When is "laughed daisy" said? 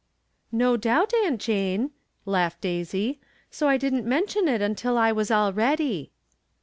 2.25-3.19